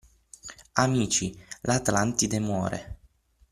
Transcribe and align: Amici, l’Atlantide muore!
Amici, 0.81 1.37
l’Atlantide 1.61 2.39
muore! 2.39 2.97